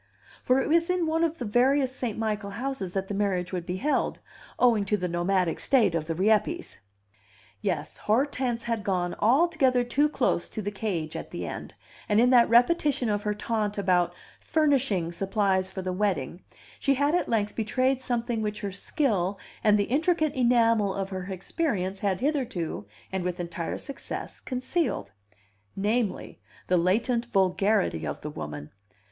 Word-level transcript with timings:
For 0.41 0.59
it 0.59 0.67
was 0.67 0.89
in 0.89 1.05
one 1.05 1.23
of 1.23 1.37
the 1.37 1.45
various 1.45 1.95
St. 1.95 2.17
Michael 2.17 2.49
houses 2.49 2.93
that 2.93 3.07
the 3.07 3.13
marriage 3.13 3.53
would 3.53 3.67
be 3.67 3.77
held, 3.77 4.19
owing 4.57 4.83
to 4.85 4.97
the 4.97 5.07
nomadic 5.07 5.59
state 5.59 5.93
of 5.93 6.07
the 6.07 6.15
Rieppes. 6.15 6.79
Yes, 7.61 7.97
Hortense 7.99 8.63
had 8.63 8.83
gone 8.83 9.13
altogether 9.19 9.83
too 9.83 10.09
close 10.09 10.49
to 10.49 10.61
the 10.63 10.71
cage 10.71 11.15
at 11.15 11.29
the 11.29 11.45
end, 11.45 11.75
and, 12.09 12.19
in 12.19 12.31
that 12.31 12.49
repetition 12.49 13.09
of 13.09 13.21
her 13.21 13.35
taunt 13.35 13.77
about 13.77 14.15
"furnishing" 14.39 15.11
supplies 15.11 15.69
for 15.69 15.83
the 15.83 15.93
wedding, 15.93 16.41
she 16.79 16.95
had 16.95 17.13
at 17.13 17.29
length 17.29 17.55
betrayed 17.55 18.01
something 18.01 18.41
which 18.41 18.61
her 18.61 18.71
skill 18.71 19.37
and 19.63 19.77
the 19.77 19.83
intricate 19.83 20.33
enamel 20.33 20.95
of 20.95 21.09
her 21.11 21.25
experience 21.25 21.99
had 21.99 22.21
hitherto, 22.21 22.87
and 23.11 23.23
with 23.23 23.39
entire 23.39 23.77
success, 23.77 24.39
concealed 24.39 25.11
namely, 25.75 26.39
the 26.65 26.77
latent 26.77 27.27
vulgarity 27.27 28.03
of 28.07 28.21
the 28.21 28.31
woman. 28.31 28.71